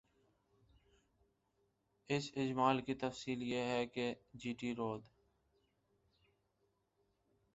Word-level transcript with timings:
اس 2.09 2.29
اجمال 2.35 2.81
کی 2.81 2.93
تفصیل 2.95 3.43
یہ 3.43 3.65
ہے 3.65 3.85
کہ 3.85 4.13
جی 4.33 4.53
ٹی 4.53 4.73
روڈ 4.75 5.01